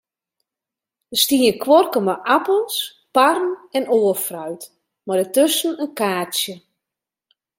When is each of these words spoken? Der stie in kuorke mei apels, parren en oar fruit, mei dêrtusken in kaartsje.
Der 1.11 1.17
stie 1.23 1.47
in 1.49 1.57
kuorke 1.63 1.99
mei 2.07 2.17
apels, 2.35 2.75
parren 3.15 3.51
en 3.77 3.85
oar 3.97 4.17
fruit, 4.25 4.63
mei 5.05 5.15
dêrtusken 5.19 5.73
in 5.83 5.91
kaartsje. 5.99 6.55